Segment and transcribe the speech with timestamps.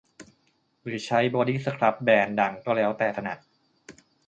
[0.81, 3.37] หรือใช้บอดี้สครับแบรนด์ดังก็แล้วแต่ถนัด